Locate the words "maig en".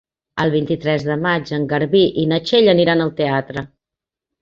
1.27-1.69